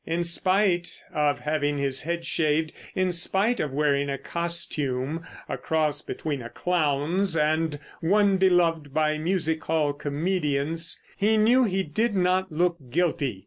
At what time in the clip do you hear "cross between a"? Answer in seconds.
5.59-6.49